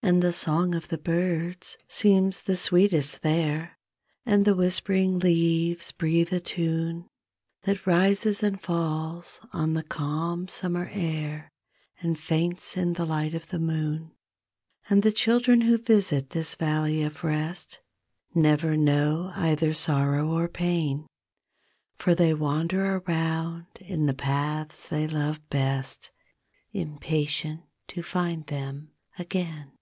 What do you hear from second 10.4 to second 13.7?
summer air And faints in the light of the